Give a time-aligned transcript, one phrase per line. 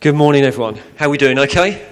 [0.00, 0.80] Good morning, everyone.
[0.96, 1.38] How are we doing?
[1.38, 1.86] Okay?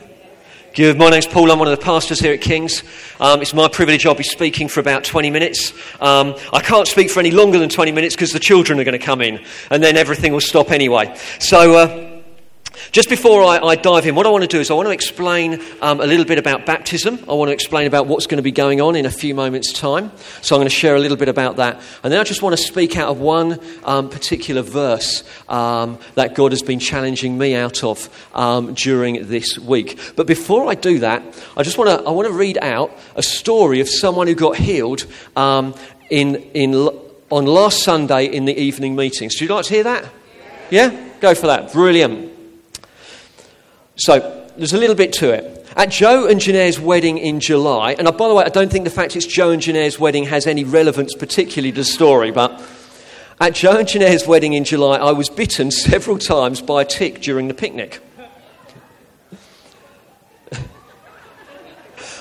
[0.74, 0.96] Good.
[0.96, 1.52] My name's Paul.
[1.52, 2.82] I'm one of the pastors here at King's.
[3.20, 4.06] Um, it's my privilege.
[4.06, 5.74] I'll be speaking for about 20 minutes.
[6.00, 8.98] Um, I can't speak for any longer than 20 minutes because the children are going
[8.98, 11.14] to come in, and then everything will stop anyway.
[11.38, 11.76] So.
[11.76, 12.07] Uh,
[12.90, 14.92] just before I, I, dive in, what I want to do is I want to
[14.92, 17.18] explain um, a little bit about baptism.
[17.28, 19.72] I want to explain about what's going to be going on in a few moments'
[19.72, 20.10] time.
[20.42, 21.80] So I'm going to share a little bit about that.
[22.02, 26.34] And then I just want to speak out of one um, particular verse um, that
[26.34, 29.98] God has been challenging me out of um, during this week.
[30.16, 31.22] But before I do that,
[31.56, 34.56] I just want to, I want to read out a story of someone who got
[34.56, 35.74] healed um,
[36.10, 36.74] in, in,
[37.30, 39.36] on last Sunday in the evening meetings.
[39.36, 40.08] Do you like to hear that?
[40.70, 41.08] Yeah?
[41.20, 41.72] Go for that.
[41.72, 42.37] Brilliant.
[43.98, 45.66] So, there's a little bit to it.
[45.76, 48.90] At Joe and Janae's wedding in July, and by the way, I don't think the
[48.90, 52.60] fact it's Joe and Janae's wedding has any relevance particularly to the story, but
[53.40, 57.20] at Joe and Janae's wedding in July, I was bitten several times by a tick
[57.20, 58.00] during the picnic.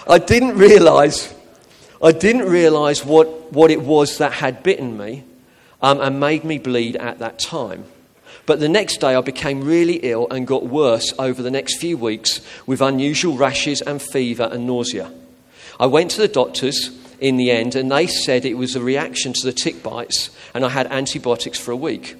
[0.07, 1.33] I didn't realise,
[2.03, 5.23] I didn't realise what, what it was that had bitten me
[5.81, 7.85] um, and made me bleed at that time.
[8.47, 11.97] But the next day, I became really ill and got worse over the next few
[11.97, 15.11] weeks with unusual rashes and fever and nausea.
[15.79, 16.89] I went to the doctors
[17.19, 20.63] in the end, and they said it was a reaction to the tick bites, and
[20.63, 22.15] I had antibiotics for a week.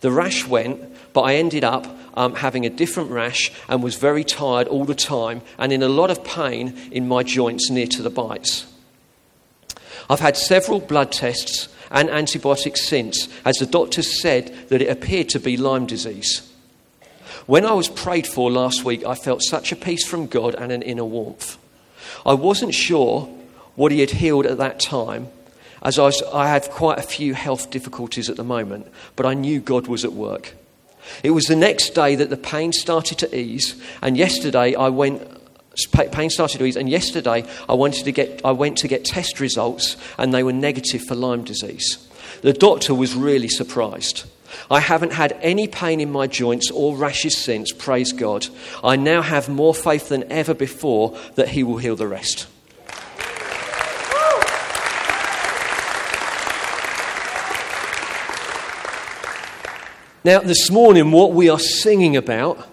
[0.00, 0.80] The rash went,
[1.12, 4.96] but I ended up um, having a different rash and was very tired all the
[4.96, 8.66] time and in a lot of pain in my joints near to the bites.
[10.10, 15.28] I've had several blood tests and antibiotics since, as the doctors said that it appeared
[15.28, 16.48] to be Lyme disease.
[17.46, 20.72] When I was prayed for last week, I felt such a peace from God and
[20.72, 21.58] an inner warmth.
[22.24, 23.26] I wasn't sure
[23.76, 25.28] what He had healed at that time,
[25.82, 29.34] as I, was, I have quite a few health difficulties at the moment, but I
[29.34, 30.54] knew God was at work.
[31.22, 35.22] It was the next day that the pain started to ease, and yesterday I went
[35.92, 39.40] pain started to ease, and yesterday I, wanted to get, I went to get test
[39.40, 42.06] results, and they were negative for Lyme disease.
[42.42, 44.24] The doctor was really surprised.
[44.70, 48.46] I haven't had any pain in my joints or rashes since, praise God.
[48.84, 52.46] I now have more faith than ever before that He will heal the rest.
[60.24, 62.68] Now, this morning, what we are singing about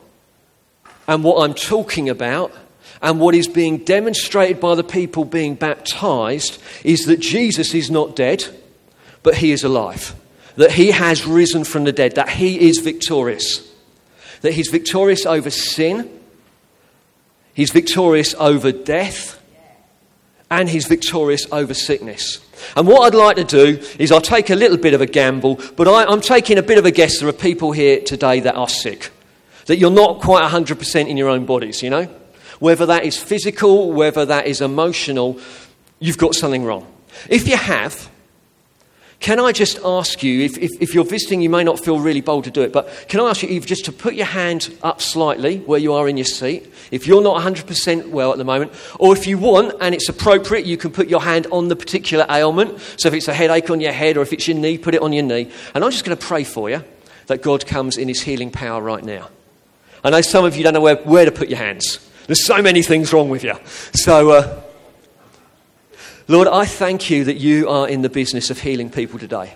[1.07, 2.55] and what I'm talking about
[3.01, 8.15] and what is being demonstrated by the people being baptized is that Jesus is not
[8.15, 8.45] dead,
[9.23, 10.15] but he is alive.
[10.57, 13.65] That he has risen from the dead, that he is victorious.
[14.41, 16.09] That he's victorious over sin,
[17.53, 19.41] he's victorious over death,
[20.51, 22.39] and he's victorious over sickness.
[22.75, 25.61] And what I'd like to do is I'll take a little bit of a gamble,
[25.77, 28.55] but I, am taking a bit of a guess there are people here today that
[28.55, 29.11] are sick.
[29.67, 32.09] That you're not quite 100% in your own bodies, you know?
[32.59, 35.39] Whether that is physical, whether that is emotional,
[35.99, 36.85] you've got something wrong.
[37.29, 38.09] If you have,
[39.19, 42.21] can I just ask you, if, if, if, you're visiting, you may not feel really
[42.21, 45.01] bold to do it, but can I ask you just to put your hand up
[45.01, 48.71] slightly where you are in your seat, if you're not 100% well at the moment,
[48.97, 52.25] or if you want and it's appropriate, you can put your hand on the particular
[52.29, 52.79] ailment.
[52.97, 55.01] So if it's a headache on your head or if it's your knee, put it
[55.01, 55.51] on your knee.
[55.75, 56.81] And I'm just going to pray for you
[57.27, 59.29] that God comes in his healing power right now.
[60.01, 61.99] I know some of you don't know where, where to put your hands.
[62.29, 63.55] There's so many things wrong with you.
[63.93, 64.61] So, uh,
[66.27, 69.55] Lord, I thank you that you are in the business of healing people today.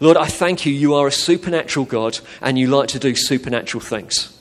[0.00, 3.80] Lord, I thank you, you are a supernatural God and you like to do supernatural
[3.80, 4.36] things.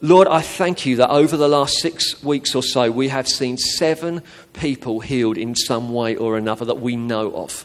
[0.00, 3.58] Lord, I thank you that over the last six weeks or so, we have seen
[3.58, 4.22] seven
[4.52, 7.64] people healed in some way or another that we know of.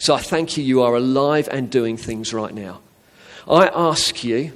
[0.00, 2.80] So I thank you, you are alive and doing things right now.
[3.48, 4.52] I ask you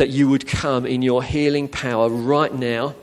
[0.00, 2.94] that you would come in your healing power right now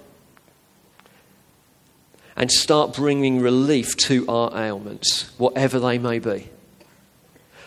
[2.35, 6.49] and start bringing relief to our ailments, whatever they may be.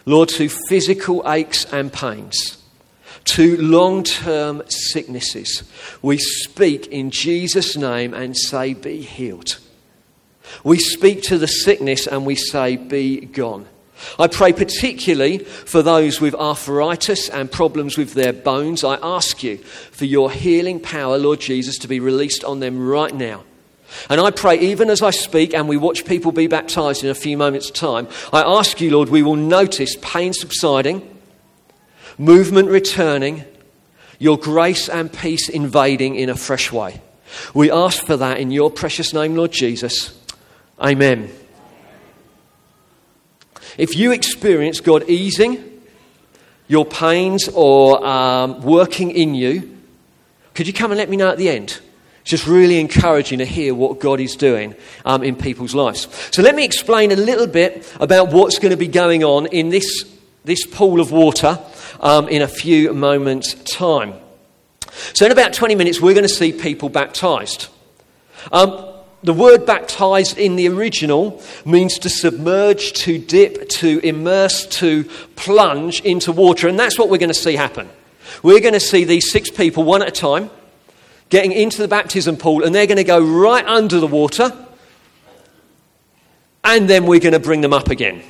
[0.05, 2.61] Lord, to physical aches and pains,
[3.27, 5.63] to long term sicknesses,
[6.03, 9.59] we speak in Jesus' name and say, Be healed.
[10.65, 13.69] We speak to the sickness and we say, Be gone.
[14.19, 18.85] I pray particularly for those with arthritis and problems with their bones.
[18.85, 23.15] I ask you for your healing power, Lord Jesus, to be released on them right
[23.15, 23.45] now.
[24.09, 27.15] And I pray, even as I speak and we watch people be baptized in a
[27.15, 31.19] few moments' time, I ask you, Lord, we will notice pain subsiding,
[32.17, 33.45] movement returning,
[34.19, 37.01] your grace and peace invading in a fresh way.
[37.55, 40.17] We ask for that in your precious name, Lord Jesus.
[40.79, 41.31] Amen.
[43.81, 45.81] If you experience God easing
[46.69, 49.75] your pains or um, working in you,
[50.53, 51.81] could you come and let me know at the end?
[52.21, 54.75] It's just really encouraging to hear what God is doing
[55.07, 56.09] um, in people's lives.
[56.31, 59.71] So let me explain a little bit about what's going to be going on in
[59.71, 60.05] this,
[60.45, 61.59] this pool of water
[62.01, 64.13] um, in a few moments' time.
[65.15, 67.69] So, in about 20 minutes, we're going to see people baptized.
[68.53, 68.90] Um,
[69.23, 75.05] the word baptized in the original means to submerge, to dip, to immerse, to
[75.37, 76.69] plunge into water.
[76.69, 77.89] And that's what we're going to see happen.
[78.43, 80.51] We're going to see these six people, one at a time,
[81.29, 84.57] getting into the baptism pool, and they're going to go right under the water,
[86.65, 88.23] and then we're going to bring them up again.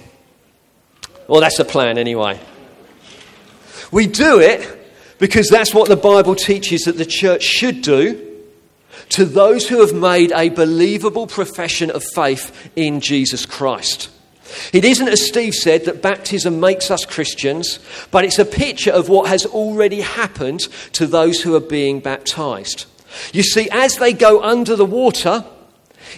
[1.28, 2.40] Well, that's the plan anyway.
[3.92, 4.78] We do it
[5.18, 8.29] because that's what the Bible teaches that the church should do
[9.08, 14.10] to those who have made a believable profession of faith in Jesus Christ.
[14.72, 17.78] It isn't, as Steve said, that baptism makes us Christians,
[18.10, 20.60] but it's a picture of what has already happened
[20.92, 22.86] to those who are being baptized.
[23.32, 25.44] You see, as they go under the water,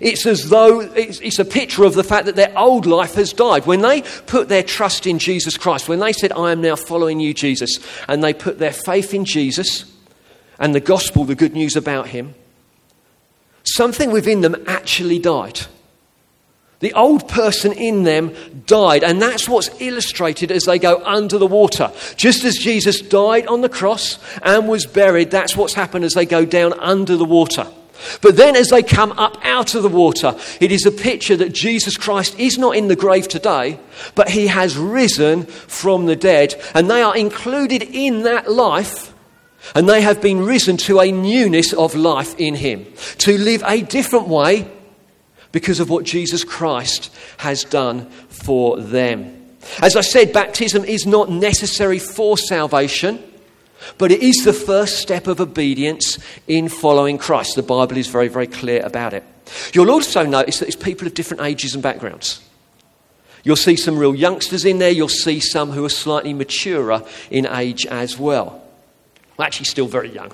[0.00, 3.32] it's as though it's, it's, a picture of the fact that their old life has
[3.32, 3.66] died.
[3.66, 7.20] When they put their trust in Jesus Christ, when they said, I am now following
[7.20, 7.78] you, Jesus,
[8.08, 9.84] and they put their faith in Jesus
[10.58, 12.34] and the gospel, the good news about him,
[13.64, 15.60] something within them actually died.
[16.82, 18.34] The old person in them
[18.66, 21.92] died, and that's what's illustrated as they go under the water.
[22.16, 26.26] Just as Jesus died on the cross and was buried, that's what's happened as they
[26.26, 27.68] go down under the water.
[28.20, 31.54] But then, as they come up out of the water, it is a picture that
[31.54, 33.78] Jesus Christ is not in the grave today,
[34.16, 39.11] but he has risen from the dead, and they are included in that life,
[39.74, 42.86] and they have been risen to a newness of life in him,
[43.18, 44.70] to live a different way
[45.52, 49.38] because of what Jesus Christ has done for them.
[49.80, 53.22] As I said, baptism is not necessary for salvation.
[53.98, 57.56] But it is the first step of obedience in following Christ.
[57.56, 59.24] The Bible is very, very clear about it.
[59.72, 62.40] You'll also notice that it's people of different ages and backgrounds.
[63.44, 67.46] You'll see some real youngsters in there, you'll see some who are slightly maturer in
[67.46, 68.61] age as well.
[69.42, 70.32] Actually, still very young.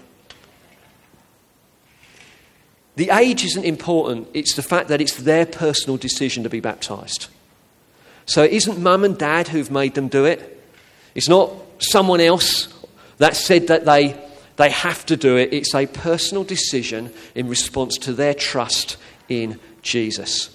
[2.97, 7.29] The age isn't important, it's the fact that it's their personal decision to be baptized.
[8.27, 10.55] So it isn't mum and dad who've made them do it,
[11.15, 12.69] it's not someone else
[13.19, 14.21] that said that they,
[14.57, 15.53] they have to do it.
[15.53, 18.97] It's a personal decision in response to their trust
[19.29, 20.51] in Jesus.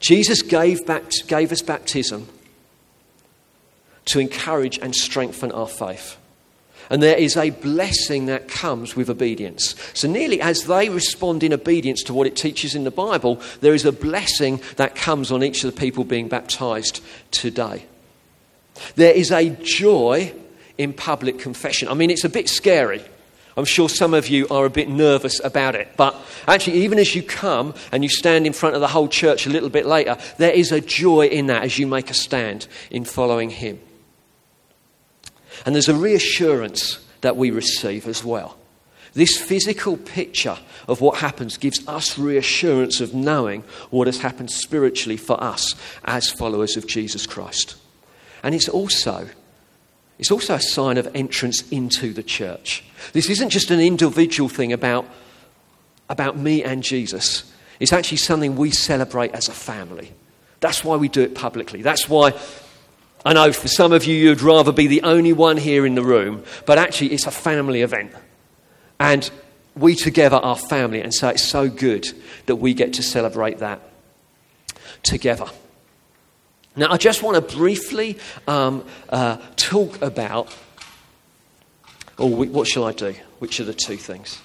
[0.00, 2.28] Jesus gave, back, gave us baptism
[4.06, 6.18] to encourage and strengthen our faith.
[6.90, 9.74] And there is a blessing that comes with obedience.
[9.94, 13.74] So, nearly as they respond in obedience to what it teaches in the Bible, there
[13.74, 17.86] is a blessing that comes on each of the people being baptized today.
[18.96, 20.34] There is a joy
[20.76, 21.88] in public confession.
[21.88, 23.02] I mean, it's a bit scary.
[23.56, 25.88] I'm sure some of you are a bit nervous about it.
[25.96, 26.16] But
[26.48, 29.50] actually, even as you come and you stand in front of the whole church a
[29.50, 33.04] little bit later, there is a joy in that as you make a stand in
[33.04, 33.80] following Him.
[35.64, 38.58] And there's a reassurance that we receive as well.
[39.14, 40.58] This physical picture
[40.88, 45.74] of what happens gives us reassurance of knowing what has happened spiritually for us
[46.04, 47.76] as followers of Jesus Christ.
[48.42, 49.28] And it's also
[50.18, 52.84] it's also a sign of entrance into the church.
[53.12, 55.06] This isn't just an individual thing about,
[56.08, 57.50] about me and Jesus.
[57.80, 60.12] It's actually something we celebrate as a family.
[60.60, 61.82] That's why we do it publicly.
[61.82, 62.32] That's why
[63.24, 66.04] I know for some of you, you'd rather be the only one here in the
[66.04, 68.12] room, but actually, it's a family event.
[69.00, 69.30] And
[69.74, 72.06] we together are family, and so it's so good
[72.46, 73.80] that we get to celebrate that
[75.02, 75.46] together.
[76.76, 80.54] Now, I just want to briefly um, uh, talk about,
[82.18, 83.14] or what shall I do?
[83.38, 84.40] Which are the two things?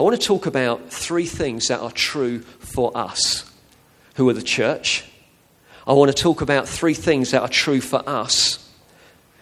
[0.00, 3.52] I want to talk about three things that are true for us,
[4.14, 5.04] who are the church.
[5.86, 8.66] I want to talk about three things that are true for us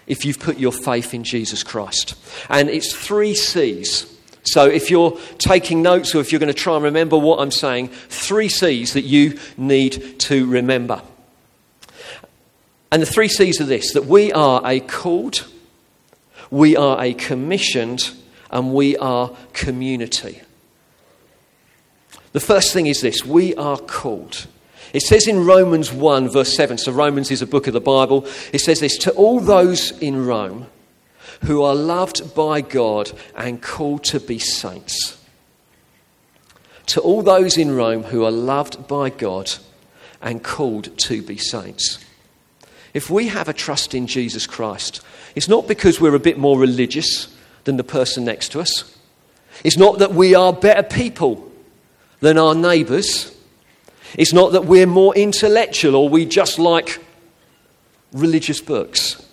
[0.09, 2.17] if you've put your faith in Jesus Christ.
[2.50, 4.12] And it's three C's.
[4.43, 7.53] So if you're taking notes or if you're going to try and remember what I'm
[7.53, 11.03] saying, three C's that you need to remember.
[12.91, 15.47] And the three C's are this that we are a called,
[16.50, 18.11] we are a commissioned,
[18.50, 20.43] and we are community.
[22.32, 24.47] The first thing is this we are called.
[24.92, 28.26] It says in Romans 1, verse 7, so Romans is a book of the Bible.
[28.54, 30.66] It says this To all those in Rome
[31.42, 35.18] who are loved by God and called to be saints.
[36.87, 39.52] to all those in Rome who are loved by God
[40.23, 42.02] and called to be saints.
[42.94, 45.02] If we have a trust in Jesus Christ,
[45.35, 48.97] it's not because we're a bit more religious than the person next to us.
[49.62, 51.48] It's not that we are better people
[52.21, 53.35] than our neighbours.
[54.15, 57.03] It's not that we're more intellectual or we just like
[58.13, 59.25] religious books.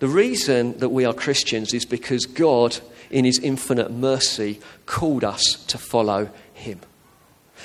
[0.00, 2.78] The reason that we are Christians is because God,
[3.10, 6.80] in His infinite mercy, called us to follow Him.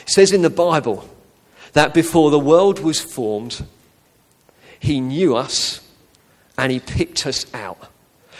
[0.01, 1.09] It says in the Bible
[1.73, 3.65] that before the world was formed,
[4.79, 5.81] He knew us
[6.57, 7.89] and He picked us out.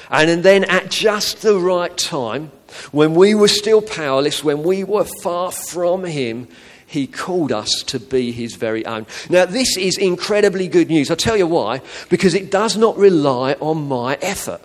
[0.10, 2.52] And then at just the right time,
[2.92, 6.48] when we were still powerless, when we were far from Him,
[6.88, 9.08] he called us to be his very own.
[9.30, 11.10] Now, this is incredibly good news.
[11.10, 11.82] I'll tell you why.
[12.10, 14.62] Because it does not rely on my effort.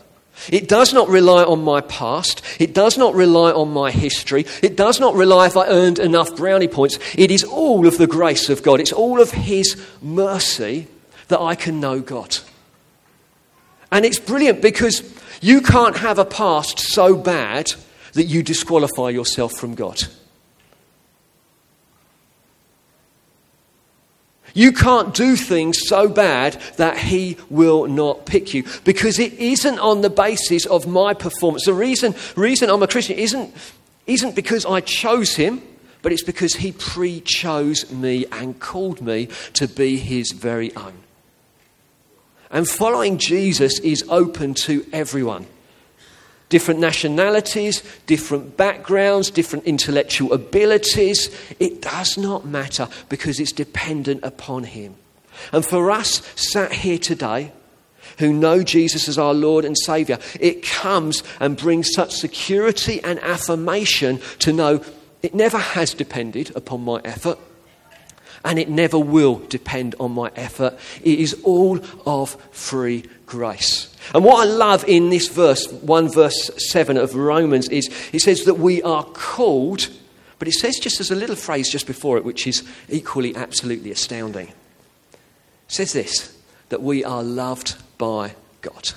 [0.48, 2.42] It does not rely on my past.
[2.58, 4.46] It does not rely on my history.
[4.62, 6.98] It does not rely if I earned enough brownie points.
[7.16, 8.80] It is all of the grace of God.
[8.80, 10.86] It's all of His mercy
[11.28, 12.38] that I can know God.
[13.92, 15.02] And it's brilliant because
[15.42, 17.72] you can't have a past so bad
[18.12, 20.02] that you disqualify yourself from God.
[24.54, 29.78] You can't do things so bad that he will not pick you because it isn't
[29.78, 31.66] on the basis of my performance.
[31.66, 33.54] The reason, reason I'm a Christian isn't,
[34.06, 35.62] isn't because I chose him,
[36.02, 40.94] but it's because he pre chose me and called me to be his very own.
[42.50, 45.46] And following Jesus is open to everyone
[46.50, 51.34] different nationalities, different backgrounds, different intellectual abilities.
[51.58, 54.94] It does not matter because it's dependent upon Him.
[55.52, 57.52] And for us sat here today,
[58.18, 63.18] who know Jesus as our Lord and Saviour, it comes and brings such security and
[63.20, 64.84] affirmation to know
[65.22, 67.38] it never has depended upon my effort
[68.44, 70.78] and it never will depend on my effort.
[71.02, 73.94] It is all of free grace.
[74.14, 78.44] And what I love in this verse, 1 verse 7 of Romans, is it says
[78.44, 79.88] that we are called,
[80.38, 83.90] but it says just as a little phrase just before it, which is equally absolutely
[83.90, 84.48] astounding.
[84.48, 84.54] It
[85.68, 86.36] says this
[86.70, 88.92] that we are loved by God.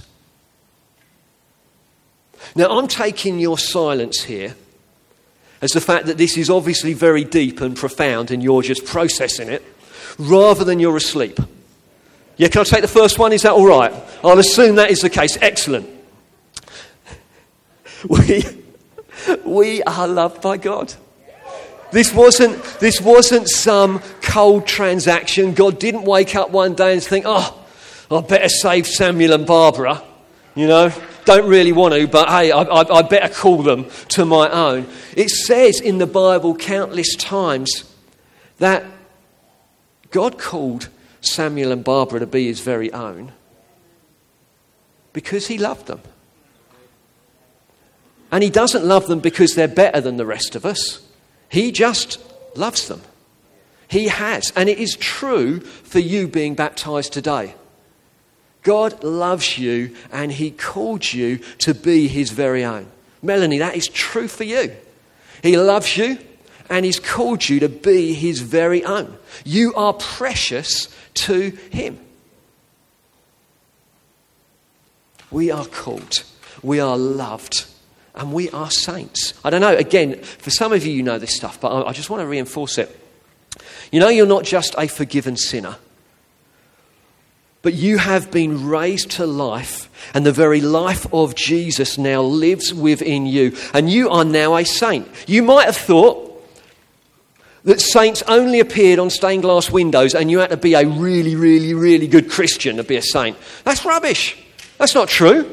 [2.56, 4.56] Now, I'm taking your silence here
[5.64, 9.48] as the fact that this is obviously very deep and profound and you're just processing
[9.48, 9.64] it,
[10.20, 11.40] rather than you're asleep.
[12.36, 13.32] Yeah, can I take the first one?
[13.32, 13.94] Is that all right?
[14.26, 15.38] I'll assume that is the case.
[15.42, 15.90] Excellent.
[18.10, 18.44] We,
[19.46, 20.94] we are loved by God.
[21.94, 25.54] This wasn't, this wasn't some cold transaction.
[25.54, 27.58] God didn't wake up one day and think, oh,
[28.12, 30.04] I better save Samuel and Barbara.
[30.54, 30.94] You know,
[31.26, 34.88] don't really want to, but hey, I, I, I better call them to my own.
[35.16, 37.84] It says in the Bible countless times
[38.58, 38.86] that
[40.12, 40.90] God called
[41.22, 43.32] Samuel and Barbara to be his very own
[45.14, 46.02] because he loved them.
[48.32, 51.06] And he doesn't love them because they're better than the rest of us.
[51.50, 52.20] He just
[52.56, 53.02] loves them.
[53.88, 54.52] He has.
[54.56, 57.54] And it is true for you being baptized today.
[58.64, 62.88] God loves you and He called you to be His very own.
[63.22, 64.74] Melanie, that is true for you.
[65.42, 66.18] He loves you
[66.70, 69.18] and He's called you to be His very own.
[69.46, 72.00] You are precious to Him.
[75.30, 76.24] We are called,
[76.62, 77.66] we are loved,
[78.14, 79.34] and we are saints.
[79.44, 82.12] I don't know, again, for some of you, you know this stuff, but I just
[82.12, 83.00] want to reinforce it.
[83.92, 85.78] You know, you're not just a forgiven sinner
[87.64, 92.74] but you have been raised to life, and the very life of Jesus now lives
[92.74, 93.56] within you.
[93.74, 95.08] And you are now a saint.
[95.28, 96.30] You might have thought
[97.64, 101.38] that saints only appeared on stained glass windows and you had to be a really,
[101.38, 103.38] really, really good Christian to be a saint.
[103.64, 104.38] That's rubbish.
[104.78, 105.50] That's not true.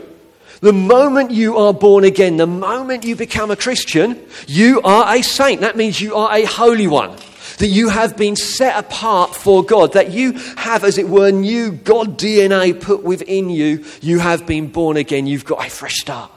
[0.61, 5.23] The moment you are born again, the moment you become a Christian, you are a
[5.23, 5.61] saint.
[5.61, 7.17] That means you are a holy one
[7.61, 11.73] that you have been set apart for God, that you have, as it were, new
[11.73, 13.85] God DNA put within you.
[14.01, 15.27] You have been born again.
[15.27, 16.33] You've got a fresh start.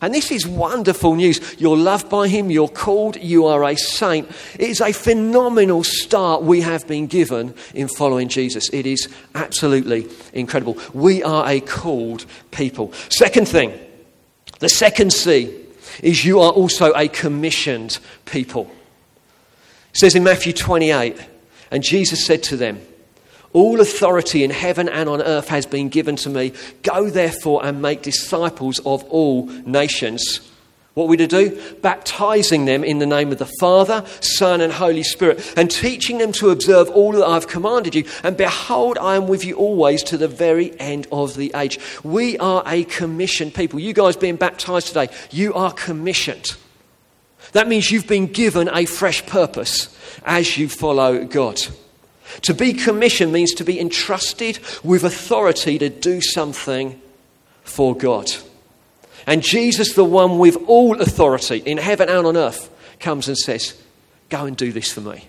[0.00, 1.60] And this is wonderful news.
[1.60, 4.30] You're loved by Him, you're called, you are a saint.
[4.54, 8.70] It is a phenomenal start we have been given in following Jesus.
[8.70, 10.78] It is absolutely incredible.
[10.94, 12.94] We are a called people.
[13.10, 13.78] Second thing,
[14.58, 15.54] the second C
[16.02, 18.72] is you are also a commissioned people.
[19.94, 21.16] It says in Matthew 28,
[21.70, 22.80] and Jesus said to them,
[23.52, 26.52] All authority in heaven and on earth has been given to me.
[26.82, 30.40] Go therefore and make disciples of all nations.
[30.94, 31.76] What are we to do?
[31.80, 36.32] Baptizing them in the name of the Father, Son, and Holy Spirit, and teaching them
[36.32, 38.04] to observe all that I've commanded you.
[38.22, 41.78] And behold, I am with you always to the very end of the age.
[42.02, 43.80] We are a commissioned people.
[43.80, 46.56] You guys being baptized today, you are commissioned.
[47.52, 51.60] That means you've been given a fresh purpose as you follow God.
[52.42, 57.00] To be commissioned means to be entrusted with authority to do something
[57.62, 58.30] for God.
[59.26, 63.80] And Jesus, the one with all authority in heaven and on earth, comes and says,
[64.30, 65.28] Go and do this for me.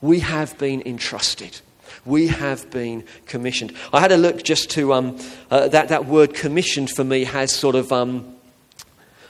[0.00, 1.60] We have been entrusted.
[2.04, 3.72] We have been commissioned.
[3.92, 5.18] I had a look just to um,
[5.50, 8.36] uh, that, that word commissioned for me has sort of um,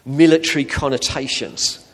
[0.05, 1.86] military connotations.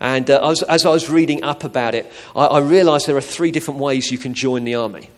[0.00, 3.22] And uh, as, as, I was reading up about it, I, I realized there are
[3.22, 5.10] three different ways you can join the army.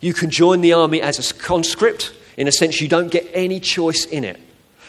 [0.00, 3.60] You can join the army as a conscript, in a sense, you don't get any
[3.60, 4.38] choice in it.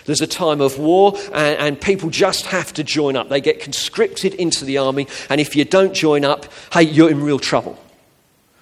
[0.05, 3.29] There's a time of war, and, and, people just have to join up.
[3.29, 7.21] They get conscripted into the army, and if you don't join up, hey, you're in
[7.21, 7.77] real trouble.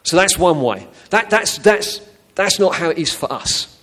[0.03, 0.87] So that's one way.
[1.09, 2.01] That, that's, that's,
[2.35, 3.76] that's not how it is for us.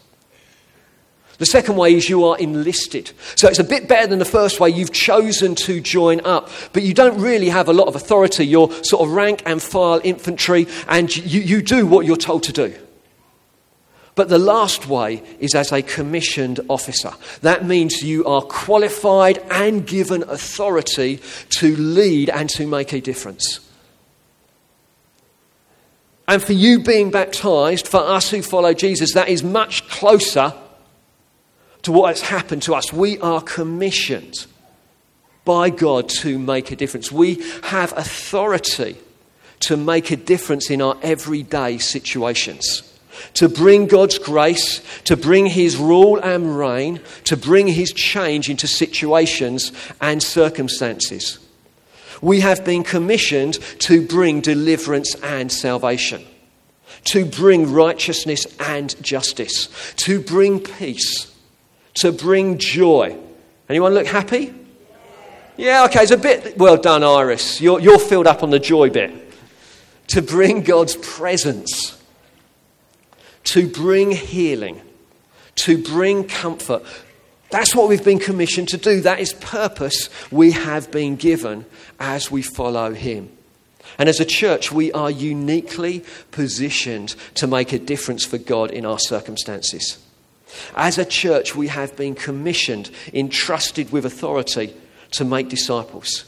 [1.38, 3.10] The second way is you are enlisted.
[3.34, 4.70] So it's a bit better than the first way.
[4.70, 8.46] You've chosen to join up, but you don't really have a lot of authority.
[8.46, 12.52] You're sort of rank and file infantry, and you, you do what you're told to
[12.52, 12.74] do.
[14.14, 17.12] But the last way is as a commissioned officer.
[17.40, 21.20] That means you are qualified and given authority
[21.58, 23.58] to lead and to make a difference.
[26.28, 30.54] And for you being baptized, for us who follow Jesus, that is much closer
[31.84, 32.92] to what has happened to us.
[32.92, 34.46] We are commissioned
[35.44, 37.10] by God to make a difference.
[37.10, 38.96] We have authority
[39.60, 42.90] to make a difference in our everyday situations
[43.34, 48.66] to bring God's grace, to bring His rule and reign, to bring His change into
[48.66, 51.38] situations and circumstances.
[52.20, 56.24] We have been commissioned to bring deliverance and salvation,
[57.04, 61.33] to bring righteousness and justice, to bring peace,
[61.94, 63.18] to bring joy.
[63.68, 64.54] Anyone look happy?
[65.56, 66.58] Yeah, okay, it's a bit.
[66.58, 67.60] Well done, Iris.
[67.60, 69.12] You're, you're filled up on the joy bit.
[70.08, 71.96] To bring God's presence
[73.44, 74.80] to bring healing,
[75.54, 76.82] to bring comfort.
[77.50, 79.02] That's what we've been commissioned to do.
[79.02, 81.66] That is purpose we have been given
[82.00, 83.30] as we follow Him.
[83.98, 88.84] And as a church, we are uniquely positioned to make a difference for God in
[88.84, 90.03] our circumstances.
[90.76, 94.74] As a church, we have been commissioned, entrusted with authority
[95.12, 96.24] to make disciples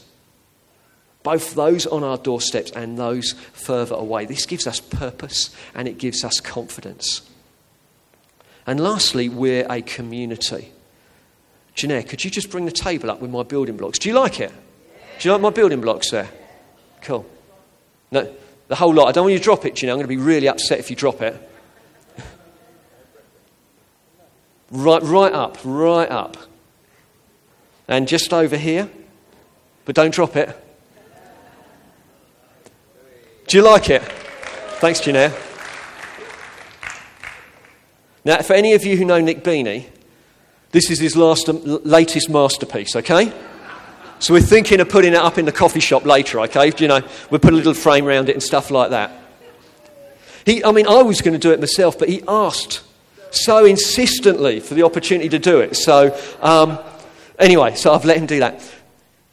[1.27, 4.25] both those on our doorsteps and those further away.
[4.25, 7.21] This gives us purpose and it gives us confidence.
[8.65, 10.71] And lastly, we're a community.
[11.75, 13.99] Jeanette, could you just bring the table up with my building blocks?
[13.99, 14.53] Do you like it?
[15.19, 16.29] Do you like my building blocks there?
[17.01, 17.25] Cool.
[18.09, 18.33] No,
[18.69, 19.09] the whole lot.
[19.09, 19.95] I don't want you to drop it, Jeanette.
[19.95, 21.35] I'm going to be really upset if you drop it.
[24.71, 26.37] Right, right up, right up.
[27.87, 28.89] And just over here.
[29.85, 30.55] But don't drop it.
[33.47, 34.01] Do you like it?
[34.81, 35.33] Thanks, Janelle.
[38.25, 39.85] Now, for any of you who know Nick Beanie,
[40.71, 43.31] this is his last, um, latest masterpiece, okay?
[44.19, 46.73] So we're thinking of putting it up in the coffee shop later, okay?
[46.77, 49.11] You know, we'll put a little frame around it and stuff like that.
[50.45, 52.81] He, I mean, I was going to do it myself, but he asked
[53.31, 55.75] so insistently for the opportunity to do it.
[55.75, 56.79] So, um,
[57.39, 58.61] anyway, so I've let him do that.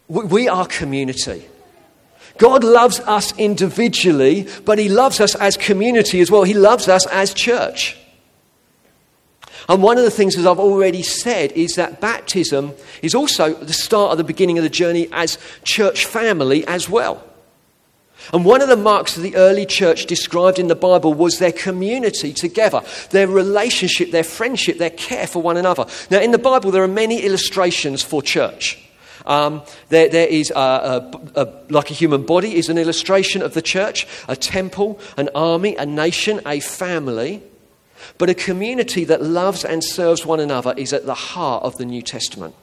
[0.09, 1.47] We, are community.
[2.37, 6.43] God loves us individually, but He loves us as community as well.
[6.43, 7.97] He loves us as church.
[9.69, 13.73] And one of the things, as I've already said, is that baptism is also the
[13.73, 17.25] start of the beginning of the journey as church family as well.
[18.33, 21.53] And one of the marks of the early church described in the Bible was their
[21.53, 25.87] community together, their relationship, their friendship, their care for one another.
[26.11, 28.81] Now, in the Bible, there are many illustrations for church.
[29.27, 33.55] Um, there, there is a, a, a, like a human body is an illustration of
[33.55, 37.43] the church, a temple, an army, a nation, a family.
[38.19, 41.87] But a community that loves and serves one another is at the heart of the
[41.87, 42.55] New Testament.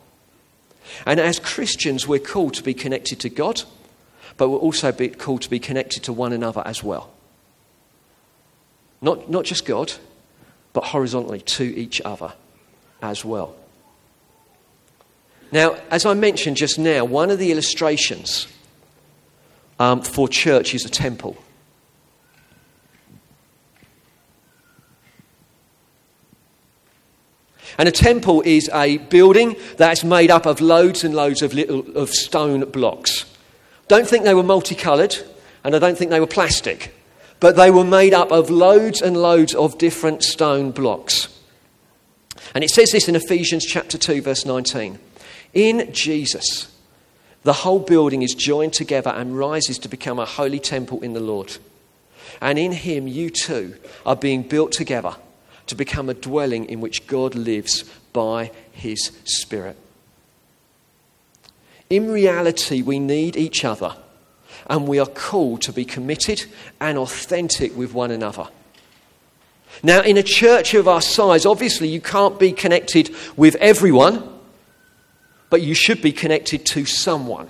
[1.05, 3.63] And as Christians, we're called to be connected to God,
[4.41, 7.11] but we're also called to be connected to one another as well.
[8.99, 9.93] Not, not just God,
[10.73, 12.33] but horizontally to each other
[13.03, 13.55] as well.
[15.51, 18.47] Now, as I mentioned just now, one of the illustrations
[19.77, 21.37] um, for church is a temple.
[27.77, 31.95] And a temple is a building that's made up of loads and loads of little
[31.95, 33.30] of stone blocks.
[33.91, 35.17] Don't think they were multicoloured,
[35.65, 36.95] and I don't think they were plastic,
[37.41, 41.27] but they were made up of loads and loads of different stone blocks.
[42.55, 44.97] And it says this in Ephesians chapter 2, verse 19.
[45.53, 46.73] In Jesus,
[47.43, 51.19] the whole building is joined together and rises to become a holy temple in the
[51.19, 51.57] Lord.
[52.39, 53.75] And in him, you too
[54.05, 55.17] are being built together
[55.67, 59.75] to become a dwelling in which God lives by his Spirit.
[61.91, 63.93] In reality, we need each other,
[64.67, 66.45] and we are called to be committed
[66.79, 68.47] and authentic with one another.
[69.83, 74.23] Now, in a church of our size, obviously you can't be connected with everyone,
[75.49, 77.49] but you should be connected to someone,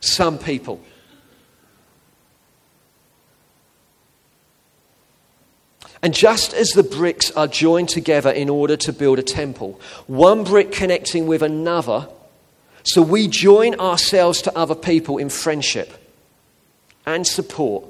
[0.00, 0.80] some people.
[6.02, 10.44] And just as the bricks are joined together in order to build a temple, one
[10.44, 12.08] brick connecting with another,
[12.82, 15.92] so we join ourselves to other people in friendship
[17.06, 17.84] and support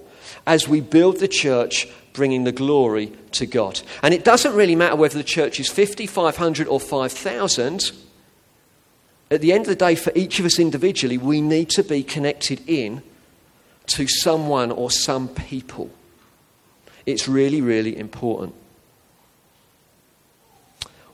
[0.47, 3.81] as we build the church, bringing the glory to God.
[4.03, 7.93] And it doesn't really matter whether the church is 50, 500, or 5,000.
[9.31, 12.03] At the end of the day, for each of us individually, we need to be
[12.03, 13.03] connected in
[13.87, 15.91] to someone or some people.
[17.07, 18.55] It's really, really important.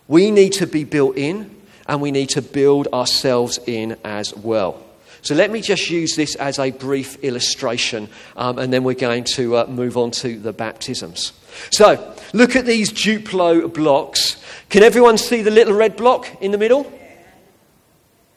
[0.08, 1.56] We need to be built in
[1.88, 4.83] and we need to build ourselves in as well.
[5.22, 9.25] So let me just use this as a brief illustration um, and then we're going
[9.35, 11.33] to uh, move on to the baptisms.
[11.70, 14.42] So look at these Duplo blocks.
[14.68, 16.92] Can everyone see the little red block in the middle?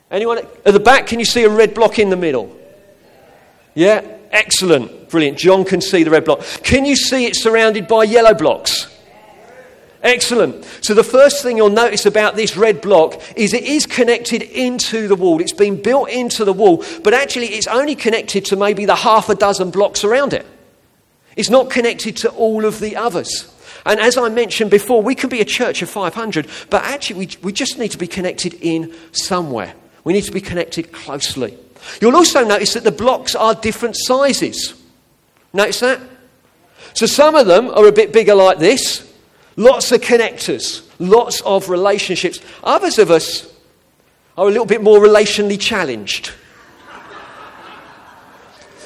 [0.09, 2.57] Anyone at the back, can you see a red block in the middle?
[3.75, 4.01] Yeah?
[4.31, 5.09] Excellent.
[5.09, 5.37] Brilliant.
[5.37, 6.41] John can see the red block.
[6.63, 8.87] Can you see it surrounded by yellow blocks?
[10.01, 10.63] Excellent.
[10.81, 15.09] So, the first thing you'll notice about this red block is it is connected into
[15.09, 15.41] the wall.
[15.41, 19.27] It's been built into the wall, but actually, it's only connected to maybe the half
[19.27, 20.45] a dozen blocks around it.
[21.35, 23.53] It's not connected to all of the others.
[23.85, 27.29] And as I mentioned before, we can be a church of 500, but actually, we,
[27.43, 29.73] we just need to be connected in somewhere.
[30.05, 31.57] We need to be connected closely.
[32.01, 34.81] You'll also notice that the blocks are different sizes.
[35.51, 35.99] Notice that?
[36.93, 39.08] So some of them are a bit bigger like this.
[39.59, 42.39] Lots of connectors, lots of relationships.
[42.63, 43.53] Others of us
[44.37, 46.31] are a little bit more relationally challenged.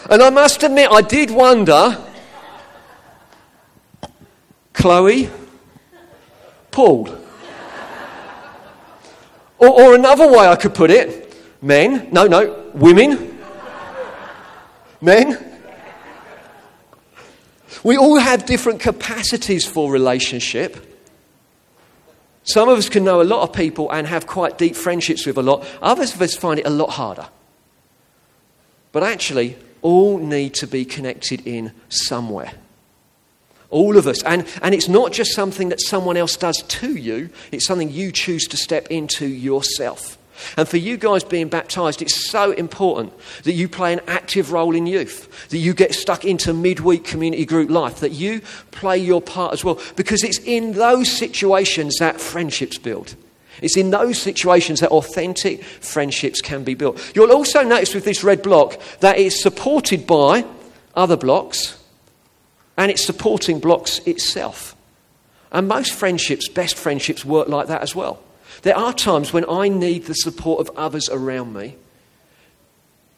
[0.09, 2.03] And I must admit, I did wonder
[4.73, 5.29] Chloe,
[6.71, 7.19] Paul.
[9.59, 13.37] Or, or another way I could put it men, no, no, women,
[14.99, 15.52] men.
[17.83, 20.89] We all have different capacities for relationship.
[22.43, 25.37] Some of us can know a lot of people and have quite deep friendships with
[25.37, 25.67] a lot.
[25.81, 27.27] Others of us find it a lot harder.
[28.91, 32.53] But actually, all need to be connected in somewhere.
[33.69, 34.21] All of us.
[34.23, 38.11] And, and it's not just something that someone else does to you, it's something you
[38.11, 40.17] choose to step into yourself.
[40.57, 44.75] And for you guys being baptized, it's so important that you play an active role
[44.75, 48.41] in youth, that you get stuck into midweek community group life, that you
[48.71, 53.15] play your part as well, because it's in those situations that friendships build.
[53.61, 57.15] It's in those situations that authentic friendships can be built.
[57.15, 60.45] You'll also notice with this red block that it's supported by
[60.95, 61.79] other blocks
[62.77, 64.75] and it's supporting blocks itself.
[65.51, 68.19] And most friendships, best friendships, work like that as well.
[68.63, 71.75] There are times when I need the support of others around me,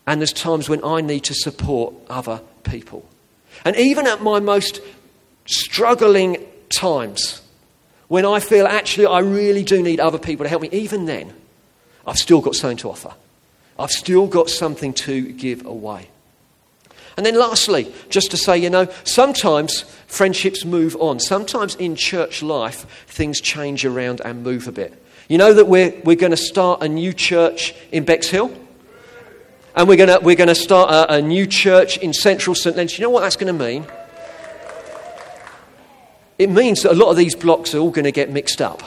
[0.05, 3.07] and there's times when I need to support other people.
[3.63, 4.81] And even at my most
[5.45, 7.41] struggling times,
[8.07, 11.33] when I feel actually I really do need other people to help me, even then,
[12.05, 13.13] I've still got something to offer.
[13.77, 16.09] I've still got something to give away.
[17.17, 21.19] And then, lastly, just to say, you know, sometimes friendships move on.
[21.19, 25.01] Sometimes in church life, things change around and move a bit.
[25.27, 28.55] You know that we're, we're going to start a new church in Bexhill?
[29.75, 32.75] And we're going to, we're to start a, a new church in central St.
[32.75, 32.97] Leonard's.
[32.97, 33.85] You know what that's going to mean?
[36.37, 38.83] It means that a lot of these blocks are all going to get mixed up.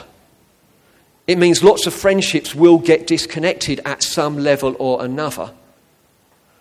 [1.27, 5.51] It means lots of friendships will get disconnected at some level or another.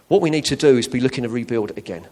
[0.09, 2.07] What we need to do is be looking to rebuild it again.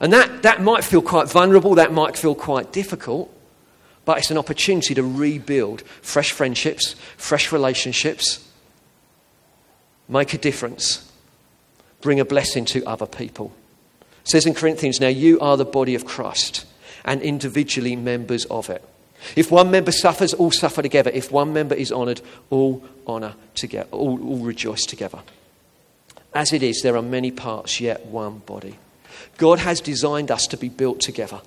[0.00, 3.32] And that, that might feel quite vulnerable, that might feel quite difficult,
[4.06, 8.48] but it's an opportunity to rebuild fresh friendships, fresh relationships,
[10.08, 11.12] make a difference,
[12.00, 13.52] bring a blessing to other people.
[14.00, 16.64] It says in Corinthians, now you are the body of Christ
[17.04, 18.82] and individually members of it.
[19.34, 21.10] If one member suffers, all suffer together.
[21.12, 25.18] If one member is honoured, all honour together, all, all rejoice together.
[26.32, 28.78] As it is, there are many parts, yet one body.
[29.38, 31.40] God has designed us to be built together.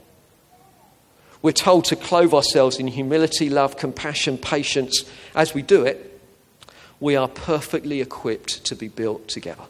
[1.41, 5.03] We're told to clothe ourselves in humility, love, compassion, patience.
[5.35, 6.19] As we do it,
[6.99, 9.63] we are perfectly equipped to be built together.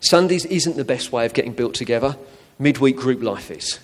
[0.00, 2.16] Sundays isn't the best way of getting built together,
[2.58, 3.78] midweek group life is.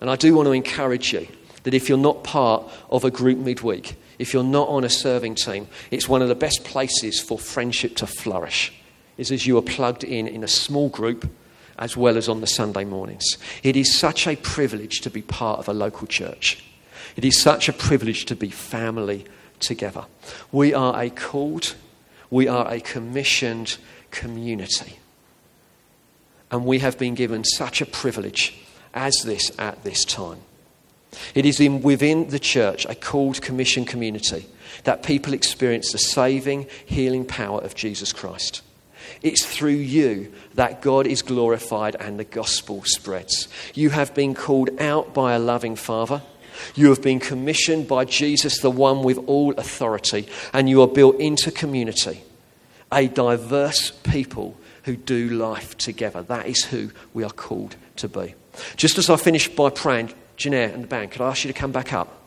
[0.00, 1.26] And I do want to encourage you
[1.64, 5.34] that if you're not part of a group midweek, if you're not on a serving
[5.34, 8.72] team, it's one of the best places for friendship to flourish,
[9.18, 11.28] is as you are plugged in in a small group
[11.78, 13.24] as well as on the Sunday mornings.
[13.62, 16.64] It is such a privilege to be part of a local church.
[17.16, 19.24] It is such a privilege to be family
[19.60, 20.06] together.
[20.50, 21.74] We are a called,
[22.30, 23.76] we are a commissioned
[24.10, 24.98] community.
[26.50, 28.58] And we have been given such a privilege
[28.94, 30.40] as this at this time.
[31.34, 34.46] It is in, within the church, a called commission community,
[34.84, 38.62] that people experience the saving, healing power of Jesus Christ.
[39.22, 43.48] It's through you that God is glorified and the gospel spreads.
[43.74, 46.22] You have been called out by a loving Father.
[46.74, 51.20] You have been commissioned by Jesus, the one with all authority, and you are built
[51.20, 52.22] into community
[52.90, 56.22] a diverse people who do life together.
[56.22, 58.34] That is who we are called to be.
[58.76, 61.58] Just as I finish by praying, Jeanette and the band, could I ask you to
[61.58, 62.17] come back up?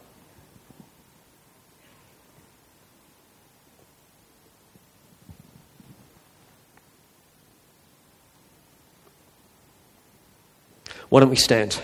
[11.11, 11.77] Why don't we stand?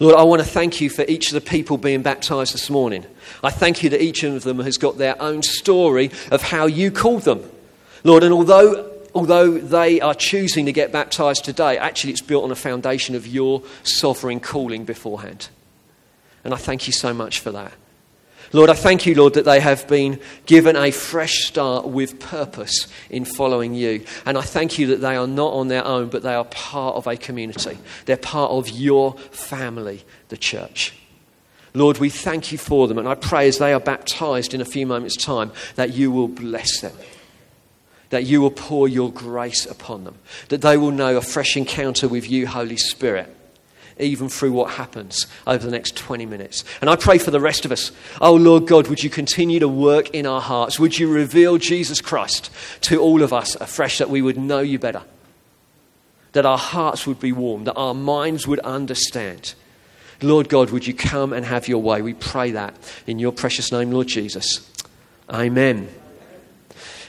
[0.00, 3.04] Lord, I want to thank you for each of the people being baptized this morning.
[3.44, 6.90] I thank you that each of them has got their own story of how you
[6.90, 7.50] called them.
[8.02, 12.50] Lord, and although, although they are choosing to get baptized today, actually it's built on
[12.50, 15.50] a foundation of your sovereign calling beforehand.
[16.44, 17.74] And I thank you so much for that.
[18.52, 22.86] Lord, I thank you, Lord, that they have been given a fresh start with purpose
[23.10, 24.04] in following you.
[24.24, 26.96] And I thank you that they are not on their own, but they are part
[26.96, 27.78] of a community.
[28.04, 30.94] They're part of your family, the church.
[31.74, 32.98] Lord, we thank you for them.
[32.98, 36.28] And I pray as they are baptized in a few moments' time that you will
[36.28, 36.96] bless them.
[38.10, 40.16] That you will pour your grace upon them.
[40.48, 43.35] That they will know a fresh encounter with you, Holy Spirit
[43.98, 46.64] even through what happens over the next 20 minutes.
[46.80, 47.92] And I pray for the rest of us.
[48.20, 50.78] Oh, Lord God, would you continue to work in our hearts?
[50.78, 52.50] Would you reveal Jesus Christ
[52.82, 55.02] to all of us afresh that we would know you better?
[56.32, 59.54] That our hearts would be warm, that our minds would understand.
[60.20, 62.02] Lord God, would you come and have your way?
[62.02, 62.74] We pray that
[63.06, 64.70] in your precious name, Lord Jesus.
[65.30, 65.88] Amen.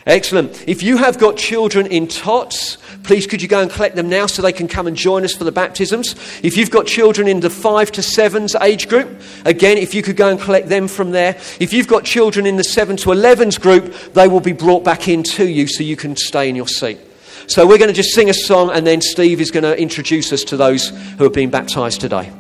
[0.08, 0.66] Excellent.
[0.70, 4.26] If you have got children in tots, please could you go and collect them now
[4.26, 6.16] so they can come and join us for the baptisms?
[6.42, 10.16] If you've got children in the 5 to 7s age group, again, if you could
[10.16, 11.36] go and collect them from there.
[11.60, 15.10] If you've got children in the 7 to 11s group, they will be brought back
[15.10, 17.00] in to you so you can stay in your seat.
[17.48, 20.32] So we're going to just sing a song and then Steve is going to introduce
[20.32, 22.32] us to those who are being baptized today.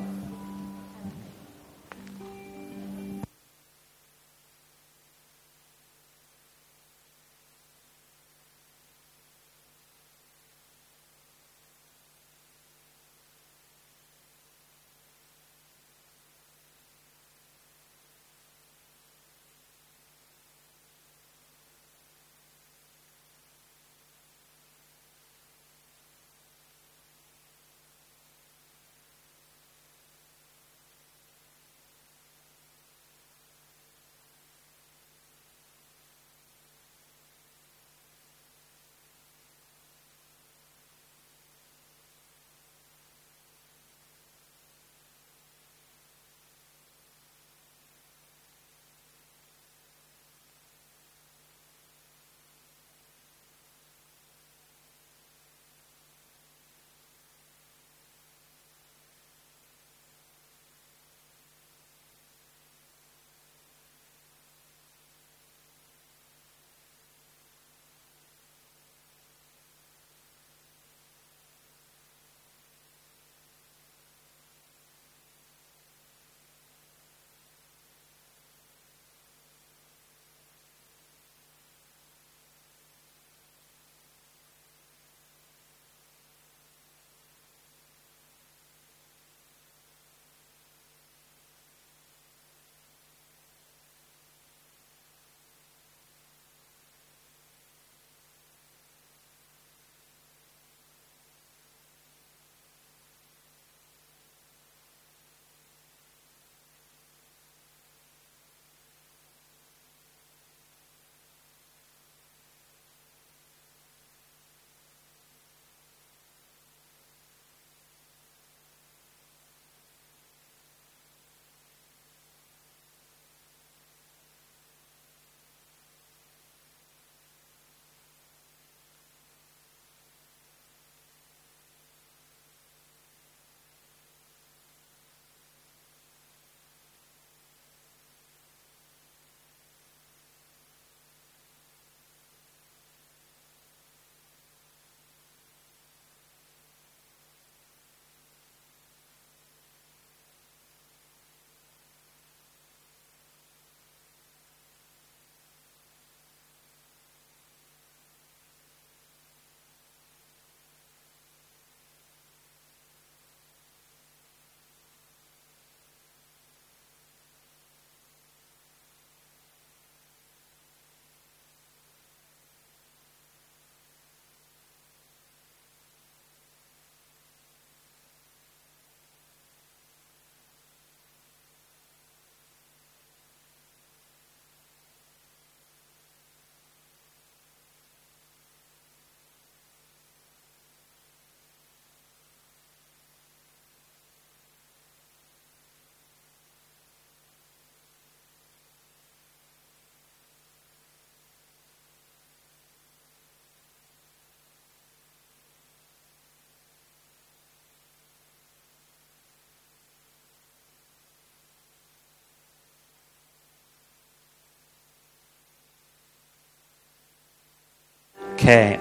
[218.47, 218.79] Okay.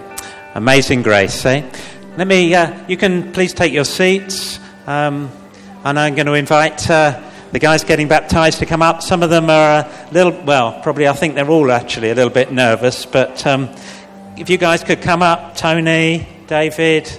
[0.55, 1.69] Amazing grace, eh?
[2.17, 4.61] Let me, uh, you can please take your seats.
[4.87, 5.29] Um,
[5.83, 9.03] and I'm going to invite uh, the guys getting baptized to come up.
[9.03, 12.31] Some of them are a little, well, probably I think they're all actually a little
[12.31, 13.07] bit nervous.
[13.07, 13.69] But um,
[14.37, 17.11] if you guys could come up, Tony, David,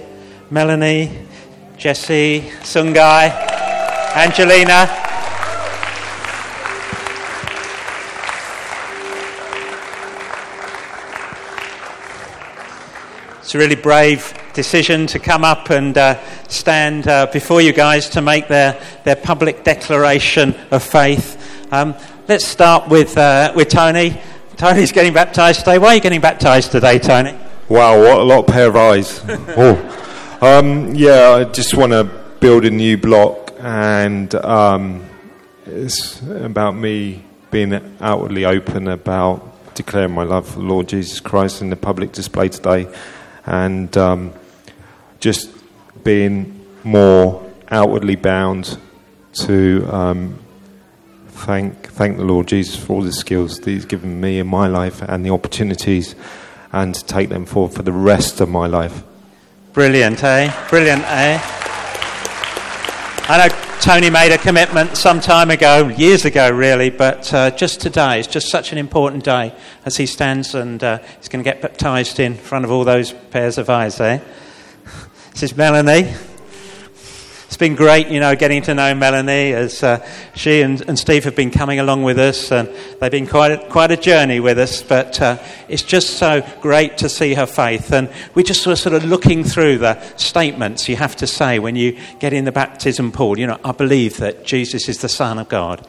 [0.50, 1.26] Melanie,
[1.76, 3.28] Jesse, Tsungai,
[4.16, 5.07] Angelina.
[13.48, 18.10] It's a really brave decision to come up and uh, stand uh, before you guys
[18.10, 21.72] to make their, their public declaration of faith.
[21.72, 21.94] Um,
[22.28, 24.20] let's start with, uh, with Tony.
[24.58, 25.78] Tony's getting baptized today.
[25.78, 27.38] Why are you getting baptized today, Tony?
[27.70, 29.22] Wow, what a lot of pair of eyes.
[29.28, 30.38] oh.
[30.42, 32.04] um, yeah, I just want to
[32.40, 35.08] build a new block, and um,
[35.64, 41.62] it's about me being outwardly open about declaring my love for the Lord Jesus Christ
[41.62, 42.88] in the public display today
[43.48, 44.32] and um,
[45.20, 45.50] just
[46.04, 48.78] being more outwardly bound
[49.32, 50.38] to um,
[51.28, 54.68] thank thank the Lord Jesus for all the skills that He's given me in my
[54.68, 56.14] life and the opportunities,
[56.72, 59.02] and to take them forward for the rest of my life.
[59.72, 60.52] Brilliant, eh?
[60.68, 61.38] Brilliant, eh?
[63.28, 68.18] Know Tony made a commitment some time ago, years ago really, but uh, just today,
[68.18, 69.54] it's just such an important day
[69.86, 73.14] as he stands and uh, he's going to get baptized in front of all those
[73.14, 74.20] pairs of eyes, eh?
[75.32, 76.12] This is Melanie.
[77.58, 81.34] Been great, you know, getting to know Melanie as uh, she and, and, Steve have
[81.34, 82.68] been coming along with us, and
[83.00, 84.80] they've been quite a, quite a journey with us.
[84.80, 88.94] But uh, it's just so great to see her faith, and we just were sort
[88.94, 93.10] of looking through the statements you have to say when you get in the baptism
[93.10, 93.36] pool.
[93.36, 95.84] You know, I believe that Jesus is the Son of God.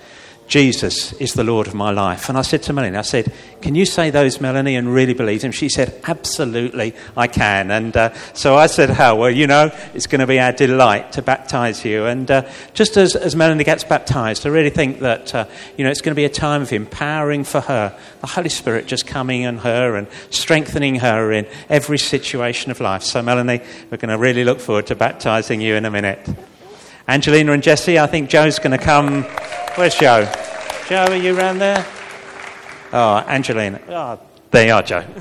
[0.49, 2.27] Jesus is the Lord of my life.
[2.27, 3.31] And I said to Melanie, I said,
[3.62, 5.51] Can you say those, Melanie, and really believe them?
[5.51, 7.69] She said, Absolutely, I can.
[7.69, 9.15] And uh, so I said, How?
[9.15, 12.07] Well, you know, it's going to be our delight to baptize you.
[12.07, 15.45] And uh, just as, as Melanie gets baptized, I really think that, uh,
[15.77, 17.95] you know, it's going to be a time of empowering for her.
[18.21, 23.04] The Holy Spirit just coming on her and strengthening her in every situation of life.
[23.04, 26.27] So, Melanie, we're going to really look forward to baptizing you in a minute.
[27.10, 29.23] Angelina and Jesse, I think Joe's going to come.
[29.73, 30.31] Where's Joe?
[30.87, 31.83] Joe, are you around there?
[32.93, 33.81] Oh, Angelina.
[33.89, 34.19] Oh,
[34.51, 35.03] there you are, Joe.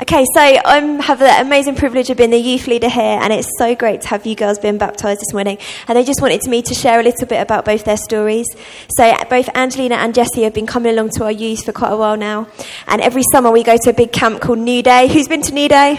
[0.00, 3.48] Okay, so I have the amazing privilege of being the youth leader here, and it's
[3.58, 5.58] so great to have you girls being baptised this morning.
[5.88, 8.46] And they just wanted me to share a little bit about both their stories.
[8.96, 11.96] So both Angelina and Jesse have been coming along to our youth for quite a
[11.96, 12.46] while now,
[12.86, 15.08] and every summer we go to a big camp called New Day.
[15.08, 15.98] Who's been to New Day?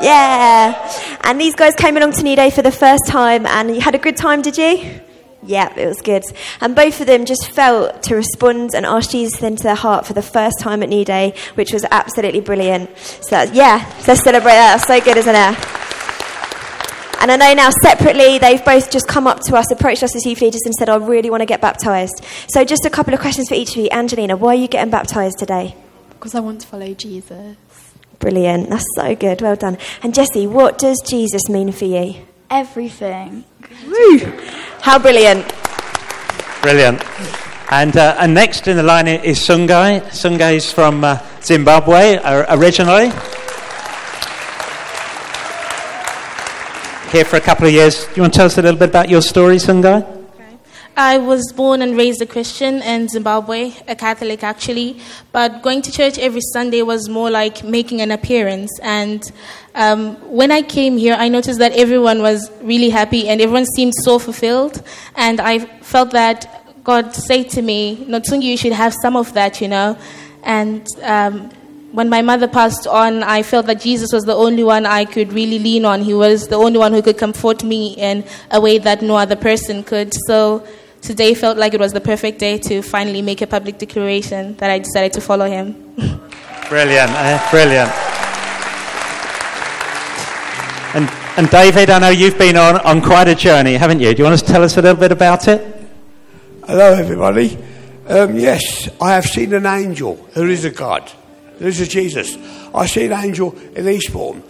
[0.00, 1.18] Yeah.
[1.22, 3.98] And these guys came along to Day for the first time, and you had a
[3.98, 5.00] good time, did you?
[5.44, 6.22] Yeah, it was good.
[6.60, 10.12] And both of them just felt to respond and ask Jesus into their heart for
[10.12, 12.96] the first time at New Day, which was absolutely brilliant.
[12.96, 14.76] So, yeah, let's celebrate that.
[14.76, 15.58] That's so good, isn't it?
[17.20, 20.24] And I know now separately they've both just come up to us, approached us as
[20.26, 22.24] youth leaders, and said, I really want to get baptised.
[22.48, 23.88] So, just a couple of questions for each of you.
[23.90, 25.76] Angelina, why are you getting baptised today?
[26.10, 27.56] Because I want to follow Jesus.
[28.22, 28.70] Brilliant.
[28.70, 29.42] That's so good.
[29.42, 29.76] Well done.
[30.00, 32.14] And Jesse, what does Jesus mean for you?
[32.48, 33.44] Everything.
[33.84, 34.18] Woo!
[34.80, 35.44] How brilliant.
[36.62, 37.02] Brilliant.
[37.72, 40.02] And, uh, and next in the line is Tsungai.
[40.02, 43.06] Tsungai is from uh, Zimbabwe uh, originally.
[47.10, 48.04] Here for a couple of years.
[48.06, 50.21] Do you want to tell us a little bit about your story, Tsungai?
[50.96, 55.00] I was born and raised a Christian in Zimbabwe, a Catholic actually,
[55.32, 58.70] but going to church every Sunday was more like making an appearance.
[58.82, 59.22] And
[59.74, 63.94] um, when I came here, I noticed that everyone was really happy and everyone seemed
[64.02, 64.82] so fulfilled.
[65.16, 69.62] And I felt that God said to me, Notsungi, you should have some of that,
[69.62, 69.96] you know.
[70.42, 71.50] And um,
[71.92, 75.32] when my mother passed on, I felt that Jesus was the only one I could
[75.32, 76.02] really lean on.
[76.02, 79.36] He was the only one who could comfort me in a way that no other
[79.36, 80.12] person could.
[80.26, 80.66] So
[81.02, 84.70] today felt like it was the perfect day to finally make a public declaration that
[84.70, 85.72] I decided to follow him.
[86.68, 87.50] brilliant, eh?
[87.50, 87.90] brilliant.
[90.94, 94.14] And, and David, I know you've been on, on quite a journey, haven't you?
[94.14, 95.60] Do you want to tell us a little bit about it?
[96.66, 97.58] Hello, everybody.
[98.06, 100.14] Um, yes, I have seen an angel.
[100.34, 101.10] There is a God.
[101.58, 102.36] There is a Jesus.
[102.74, 104.42] I see an angel in Eastbourne.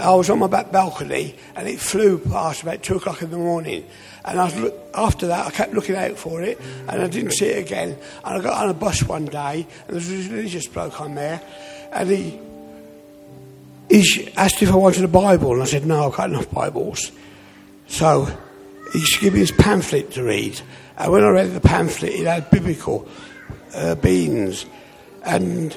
[0.00, 3.38] I was on my back balcony and it flew past about two o'clock in the
[3.38, 3.84] morning.
[4.24, 7.46] And I was after that, I kept looking out for it, and I didn't see
[7.46, 7.96] it again.
[8.24, 11.14] And I got on a bus one day, and there was a religious bloke on
[11.14, 11.40] there,
[11.92, 12.38] and he
[13.88, 17.10] he asked if I wanted a Bible, and I said no, I've got enough Bibles.
[17.86, 18.28] So
[18.92, 20.60] he gave me his pamphlet to read,
[20.98, 23.08] and when I read the pamphlet, it had biblical
[23.74, 24.66] uh, beans,
[25.24, 25.74] and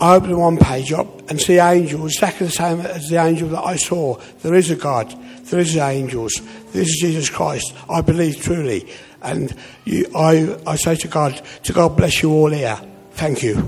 [0.00, 3.64] I open one page up and see angels exactly the same as the angel that
[3.64, 4.16] I saw.
[4.42, 5.12] There is a God.
[5.46, 6.40] There is angels.
[6.72, 7.74] This is Jesus Christ.
[7.90, 8.88] I believe truly.
[9.22, 12.80] And you, I, I say to God, to God bless you all here.
[13.12, 13.66] Thank you.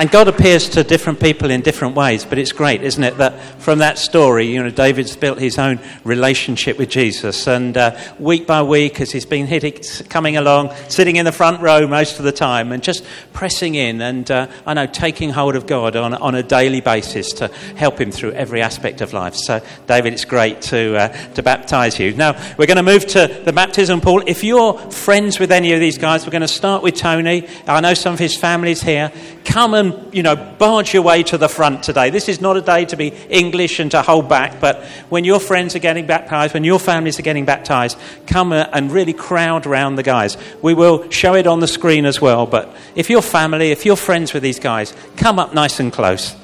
[0.00, 3.18] And God appears to different people in different ways, but it's great, isn't it?
[3.18, 7.46] That from that story, you know, David's built his own relationship with Jesus.
[7.46, 9.74] And uh, week by week, as he's been hitting,
[10.08, 14.00] coming along, sitting in the front row most of the time, and just pressing in
[14.00, 18.00] and, uh, I know, taking hold of God on, on a daily basis to help
[18.00, 19.34] him through every aspect of life.
[19.34, 22.14] So, David, it's great to, uh, to baptize you.
[22.14, 24.22] Now, we're going to move to the baptism pool.
[24.26, 27.46] If you're friends with any of these guys, we're going to start with Tony.
[27.66, 29.12] I know some of his family's here.
[29.44, 32.10] Come and you know, barge your way to the front today.
[32.10, 35.40] This is not a day to be English and to hold back, but when your
[35.40, 39.96] friends are getting baptized, when your families are getting baptized, come and really crowd around
[39.96, 40.36] the guys.
[40.62, 43.96] We will show it on the screen as well, but if you're family, if you're
[43.96, 46.34] friends with these guys, come up nice and close.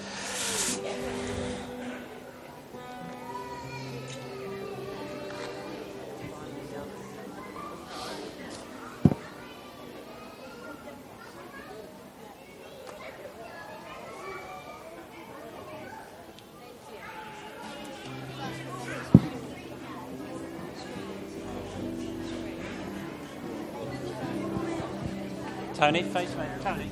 [25.77, 26.45] Tony, face me.
[26.63, 26.91] Tony.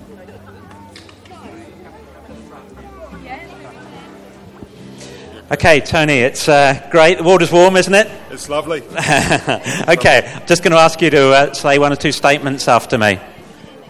[5.50, 7.16] Okay, Tony, it's uh, great.
[7.16, 8.10] The water's warm, isn't it?
[8.30, 8.82] It's lovely.
[9.88, 12.98] okay, I'm just going to ask you to uh, say one or two statements after
[12.98, 13.18] me.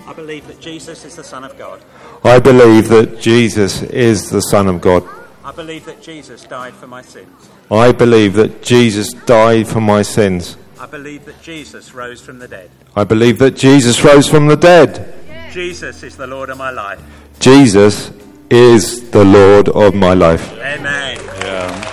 [0.07, 1.83] I believe that Jesus is the Son of God.
[2.23, 5.09] I believe that Jesus is the Son of God.
[5.43, 7.51] I believe that Jesus died for my sins.
[7.69, 10.57] I believe that Jesus died for my sins.
[10.85, 12.71] I believe that Jesus rose from the dead.
[12.95, 15.15] I believe that Jesus rose from the dead.
[15.51, 17.01] Jesus is the Lord of my life.
[17.41, 18.13] Jesus
[18.51, 20.53] is the Lord of my life.
[20.53, 21.17] Amen.
[21.41, 21.91] Yeah.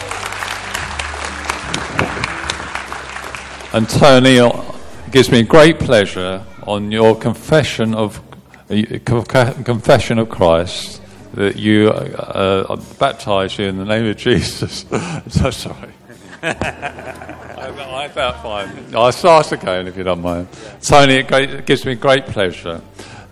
[3.72, 8.22] And Tony, it gives me great pleasure on your confession of
[8.68, 11.02] confession of Christ
[11.36, 14.86] that you uh, baptize you in the name of Jesus.
[15.30, 15.94] so sorry.
[17.62, 18.96] I about fine.
[18.96, 20.48] I'll start again if you don't mind.
[20.82, 22.82] Tony, it, great, it gives me great pleasure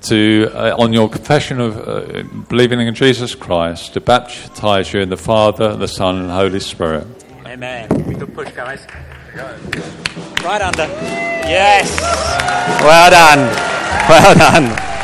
[0.03, 5.09] to, uh, on your confession of uh, believing in Jesus Christ, to baptize you in
[5.09, 7.07] the Father, the Son, and Holy Spirit.
[7.45, 7.87] Amen.
[7.87, 8.85] Good push, guys.
[10.43, 10.83] Right under.
[10.83, 11.99] Yes.
[12.81, 13.39] Well done.
[14.09, 14.98] Well done.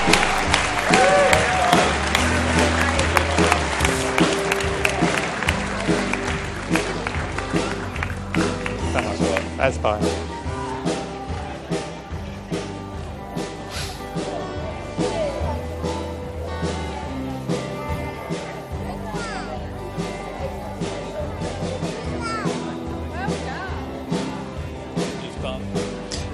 [9.65, 9.99] That's fine.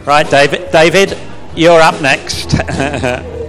[0.06, 0.72] Right, David.
[0.74, 1.18] David,
[1.56, 2.54] you're up next.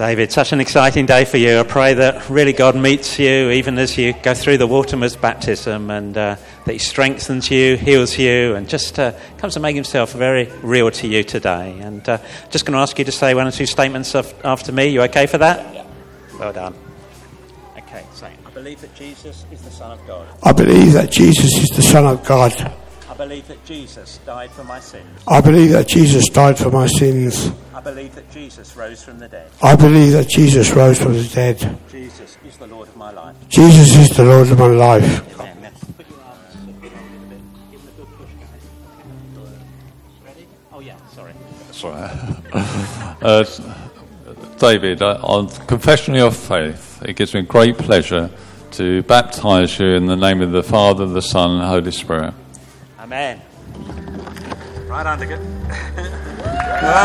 [0.00, 1.58] David, such an exciting day for you.
[1.58, 5.90] I pray that really God meets you even as you go through the waterman's baptism
[5.90, 10.14] and uh, that He strengthens you, heals you, and just uh, comes to make Himself
[10.14, 11.78] very real to you today.
[11.80, 12.16] And uh,
[12.48, 14.86] just going to ask you to say one or two statements of, after me.
[14.86, 15.74] You okay for that?
[15.74, 15.86] Yeah.
[16.38, 16.74] Well done.
[17.76, 20.26] Okay, say, I believe that Jesus is the Son of God.
[20.42, 22.52] I believe that Jesus is the Son of God.
[23.20, 25.22] I believe that Jesus died for my sins.
[25.28, 27.52] I believe that Jesus died for my sins.
[27.74, 29.50] I believe that Jesus rose from the dead.
[29.60, 31.78] I believe that Jesus rose from the dead.
[31.90, 33.36] Jesus is the Lord of my life.
[33.50, 35.38] Jesus is the Lord of my life.
[35.38, 35.70] Amen.
[35.98, 36.92] Put your arms a bit.
[37.70, 38.62] Give them a good push, guys.
[40.24, 40.46] Ready?
[40.72, 41.34] Oh, yeah, sorry.
[41.72, 42.10] Sorry.
[43.20, 43.44] uh,
[44.56, 48.30] David, uh, on confession of your faith, it gives me great pleasure
[48.70, 52.32] to baptize you in the name of the Father, the Son, and the Holy Spirit.
[53.10, 53.42] Amen.
[54.86, 55.40] Right on, good.
[55.40, 57.02] oh,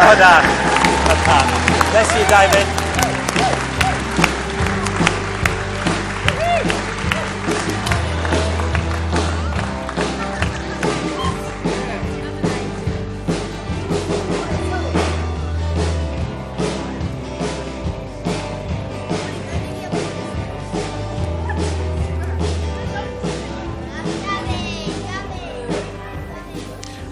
[0.00, 0.44] well done.
[1.06, 1.48] Well done.
[1.90, 2.83] Bless you, David.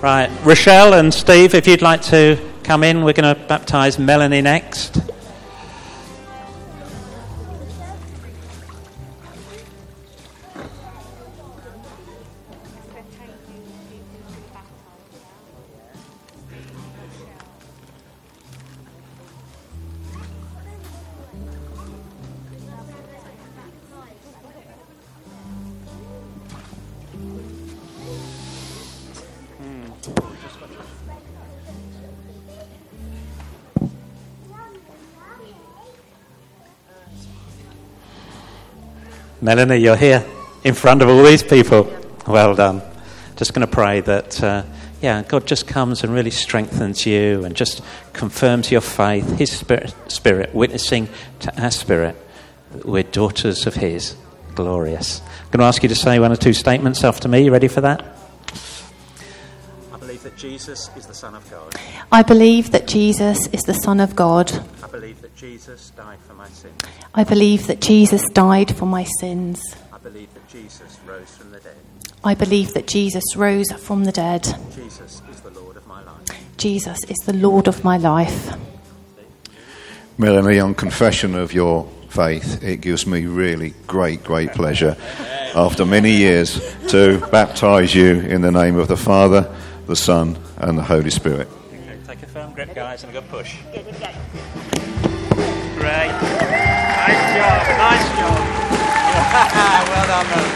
[0.03, 4.43] Right, Rochelle and Steve, if you'd like to come in, we're going to baptize Melanie
[4.43, 5.02] next.
[39.43, 40.25] Melanie, you're here
[40.63, 41.93] in front of all these people.
[42.29, 42.81] Well done.
[43.35, 44.63] Just going to pray that, uh,
[45.01, 47.83] yeah, God just comes and really strengthens you and just
[48.13, 51.09] confirms your faith, His spirit, spirit witnessing
[51.41, 52.17] to our spirit.
[52.71, 54.15] that We're daughters of His.
[54.55, 55.21] Glorious.
[55.21, 57.45] I'm going to ask you to say one or two statements after me.
[57.45, 58.17] You ready for that?
[59.93, 61.75] I believe that Jesus is the Son of God.
[62.13, 64.53] I believe that Jesus is the Son of God.
[64.85, 66.81] I believe that Jesus died for my sins.
[67.15, 69.77] I believe that Jesus died for my sins.
[69.93, 71.77] I believe that Jesus rose from the dead.
[72.25, 74.45] I believe that Jesus rose from the dead.
[74.75, 76.57] Jesus is the Lord of my life.
[76.57, 78.57] Jesus is the Lord of my life.
[80.17, 84.97] Melanie, on confession of your faith, it gives me really great, great pleasure
[85.55, 89.55] after many years to baptize you in the name of the Father,
[89.87, 91.49] the Son, and the Holy Spirit.
[92.07, 93.57] Take a firm grip, guys, and a good push.
[95.77, 96.62] Great.
[97.33, 97.39] Job.
[97.39, 98.39] Nice job.
[99.89, 100.47] well done, man.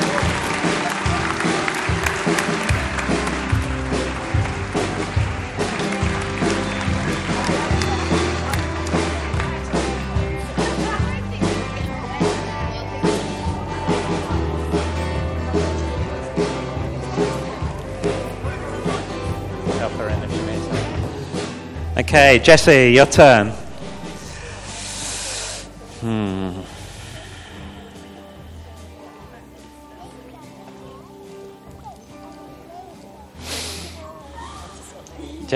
[19.78, 22.00] Help her in if she needs it.
[22.00, 23.65] Okay, Jesse, your turn.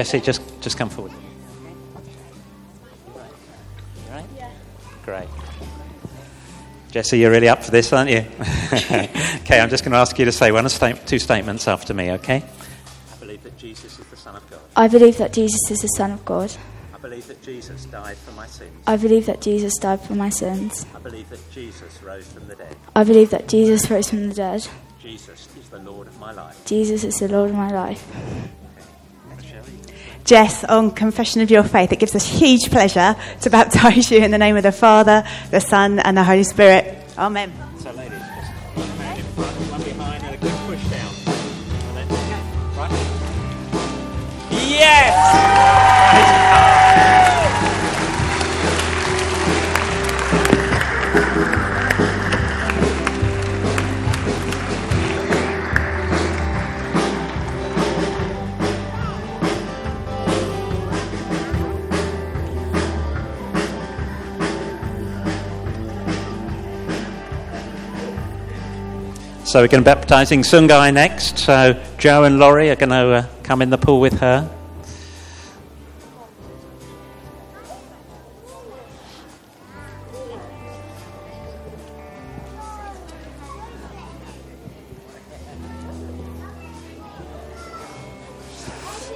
[0.00, 1.12] Jesse, just just come forward.
[3.12, 4.24] You right?
[5.04, 5.28] Great.
[6.90, 8.24] Jesse, you're really up for this, aren't you?
[8.72, 11.92] okay, I'm just going to ask you to say one or sta- two statements after
[11.92, 12.42] me, okay?
[13.12, 14.60] I believe that Jesus is the Son of God.
[14.74, 16.50] I believe that Jesus is the Son of God.
[16.94, 18.72] I believe that Jesus died for my sins.
[18.86, 20.86] I believe that Jesus died for my sins.
[20.94, 22.74] I believe that Jesus rose from the dead.
[22.96, 24.66] I believe that Jesus rose from the dead.
[24.98, 26.64] Jesus is the Lord of my life.
[26.64, 28.02] Jesus is the Lord of my life.
[30.30, 34.30] Jess, on confession of your faith, it gives us huge pleasure to baptise you in
[34.30, 36.96] the name of the Father, the Son, and the Holy Spirit.
[37.18, 37.52] Amen.
[37.80, 41.12] So, ladies, one behind, and a good push down.
[42.76, 42.90] Right.
[44.52, 45.99] Yes!
[69.50, 71.38] So we're going to be baptising Tsungai next.
[71.38, 74.48] So Joe and Laurie are going to uh, come in the pool with her.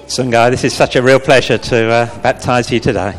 [0.06, 3.14] Tsungai, this is such a real pleasure to uh, baptise you today.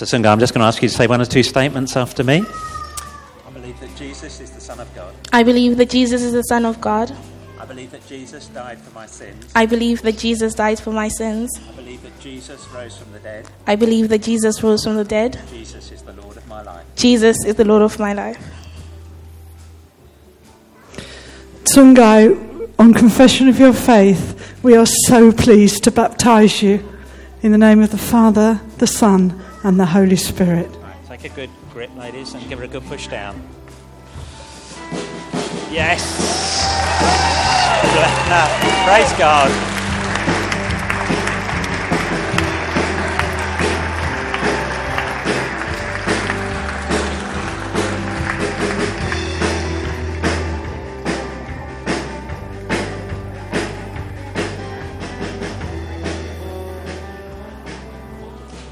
[0.00, 2.24] So, Tsungai, I'm just going to ask you to say one or two statements after
[2.24, 2.42] me.
[3.46, 5.14] I believe that Jesus is the Son of God.
[5.30, 7.14] I believe that Jesus is the Son of God.
[7.58, 9.52] I believe that Jesus died for my sins.
[9.54, 11.50] I believe that Jesus died for my sins.
[11.68, 13.50] I believe that Jesus rose from the dead.
[13.66, 15.38] I believe that Jesus rose from the dead.
[15.50, 16.86] Jesus is the Lord of my life.
[16.96, 18.42] Jesus is the Lord of my life.
[21.64, 26.82] Tsungai, on confession of your faith, we are so pleased to baptize you
[27.42, 30.68] in the name of the Father, the Son, and the Holy Spirit.
[30.82, 33.40] Right, take a good grip, ladies, and give her a good push down.
[35.70, 36.00] Yes!
[38.86, 39.79] Praise God.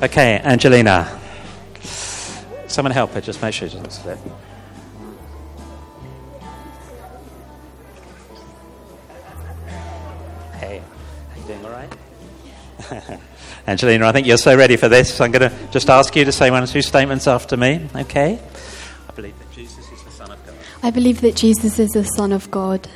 [0.01, 1.21] Okay, Angelina.
[2.69, 3.21] someone help her?
[3.21, 4.19] Just make sure she doesn't slip.
[10.55, 13.21] Hey, are you doing all right?
[13.67, 15.21] Angelina, I think you're so ready for this.
[15.21, 18.39] I'm going to just ask you to say one or two statements after me, okay?
[19.09, 20.55] I believe that Jesus is the Son of God.
[20.81, 22.89] I believe that Jesus is the Son of God.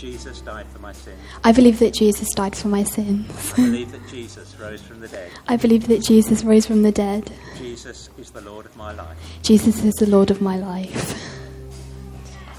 [0.00, 1.18] I believe that Jesus died for my sins.
[1.44, 3.52] I believe that Jesus died for my sins.
[3.52, 5.30] I believe that Jesus rose from the dead.
[5.46, 7.30] I believe that Jesus rose from the dead.
[7.58, 9.18] Jesus is the Lord of my life.
[9.42, 11.14] Jesus is the Lord of my life.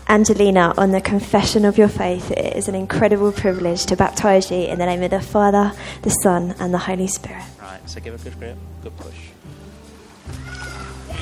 [0.07, 4.57] Angelina, on the confession of your faith, it is an incredible privilege to baptize you
[4.57, 5.71] in the name of the Father,
[6.03, 7.45] the Son, and the Holy Spirit.
[7.59, 9.15] Right, so give a good grip, good push.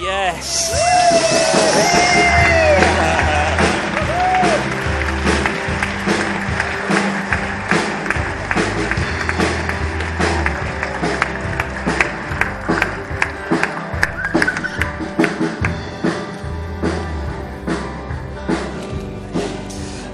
[0.02, 0.76] Yes!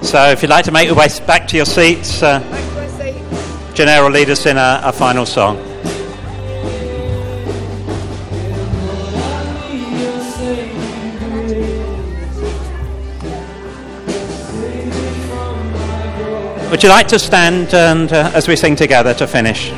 [0.06, 2.40] So, if you'd like to make your way back to your seats, uh,
[3.74, 5.58] Janelle will lead us in a, a final song.
[16.70, 19.72] Would you like to stand and uh, as we sing together to finish?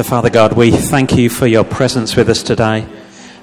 [0.00, 2.86] So, Father God, we thank you for your presence with us today.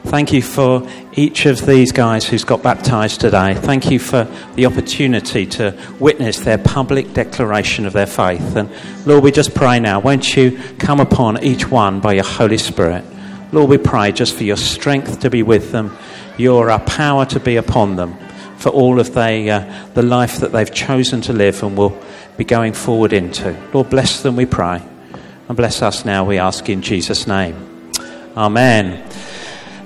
[0.06, 3.54] Thank you for each of these guys who's got baptized today.
[3.54, 4.24] Thank you for
[4.56, 8.56] the opportunity to witness their public declaration of their faith.
[8.56, 8.72] And
[9.06, 13.06] Lord, we just pray now, won't you come upon each one by your Holy Spirit?
[13.52, 15.96] Lord, we pray just for your strength to be with them,
[16.40, 18.18] your uh, power to be upon them,
[18.58, 22.02] for all of they, uh, the life that they've chosen to live and will
[22.36, 23.56] be going forward into.
[23.76, 24.82] Lord, bless them, we pray.
[25.48, 27.92] And bless us now, we ask in Jesus' name.
[28.36, 29.08] Amen.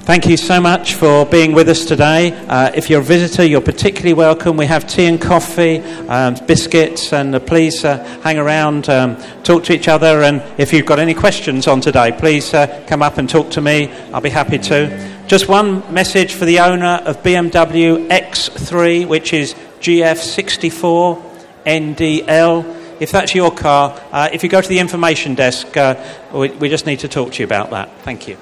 [0.02, 2.34] Thank you so much for being with us today.
[2.48, 4.58] Uh, if you're a visitor, you're particularly welcome.
[4.58, 5.78] We have tea and coffee,
[6.10, 10.24] um, biscuits, and uh, please uh, hang around, um, talk to each other.
[10.24, 13.62] And if you've got any questions on today, please uh, come up and talk to
[13.62, 13.92] me.
[14.12, 15.24] I'll be happy to.
[15.28, 21.22] Just one message for the owner of BMW X3, which is GF64
[21.68, 22.81] NDL.
[23.02, 25.96] If that's your car, uh, if you go to the information desk, uh,
[26.32, 27.90] we, we just need to talk to you about that.
[28.04, 28.38] Thank you.